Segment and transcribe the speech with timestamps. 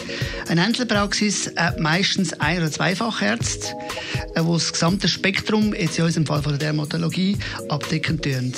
[0.46, 3.74] Eine Einzelpraxis hat meistens ein oder zwei Fachärzte,
[4.36, 7.36] äh, die das gesamte Spektrum, jetzt in unserem Fall von der Dermatologie,
[7.68, 8.52] abdecken tun.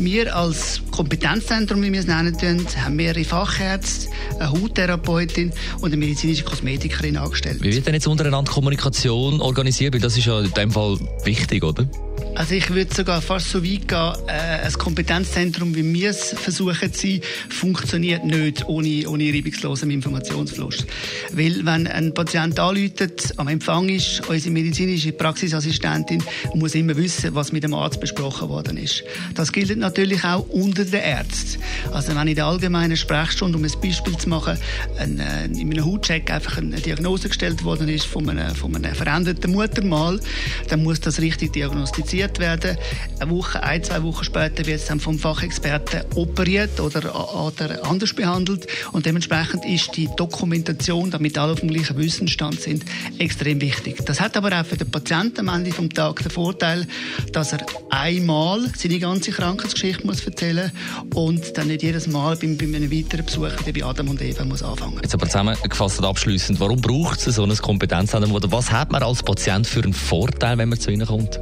[0.00, 2.34] Wir als Kompetenzzentrum, wie wir es nennen,
[2.82, 7.58] haben mehrere Fachärzte, eine Hauttherapeutin und eine medizinische Kosmetikerin angestellt.
[7.60, 9.92] Wie wird denn jetzt untereinander Kommunikation organisiert?
[9.92, 11.86] Weil das ist ja in dem Fall wichtig, oder?
[12.34, 16.92] Also ich würde sogar fast so weit gehen, äh, ein Kompetenzzentrum, wie wir es versuchen
[16.92, 17.20] zu sein,
[17.50, 20.86] funktioniert nicht ohne, ohne reibungslosen Informationsfluss.
[21.32, 26.22] Weil wenn ein Patient anläutet, am Empfang ist, unsere medizinische Praxisassistentin
[26.54, 29.04] muss immer wissen, was mit dem Arzt besprochen worden ist.
[29.34, 31.60] Das gilt natürlich auch unter den Ärzten.
[31.92, 34.58] Also wenn in der allgemeinen Sprechstunde, um ein Beispiel zu machen,
[34.98, 38.94] ein, äh, in einem Hautcheck einfach eine Diagnose gestellt worden ist von einem, von einem
[38.94, 40.20] veränderten Muttermal,
[40.68, 42.76] dann muss das richtig diagnostiziert werden.
[43.18, 48.14] Eine Woche, ein, zwei Wochen später wird es dann vom Fachexperten operiert oder, oder anders
[48.14, 48.66] behandelt.
[48.92, 52.84] Und dementsprechend ist die Dokumentation, damit alle auf dem gleichen Wissensstand sind,
[53.18, 54.04] extrem wichtig.
[54.04, 56.86] Das hat aber auch für den Patienten am Ende des Tages den Vorteil,
[57.32, 60.72] dass er einmal seine ganze Krankheitsgeschichte muss erzählen
[61.14, 64.62] und dann nicht jedes Mal bei, bei einem weiteren Besuch bei Adam und Eva muss
[64.62, 64.98] anfangen.
[65.02, 69.02] Jetzt aber zusammengefasst und abschliessend, warum braucht es so ein Kompetenzzentrum oder was hat man
[69.02, 71.40] als Patient für einen Vorteil, wenn man zu Ihnen kommt?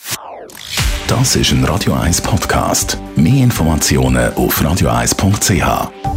[1.09, 2.99] Das ist ein Radio 1 Podcast.
[3.17, 6.14] Mehr Informationen auf radioeis.ch.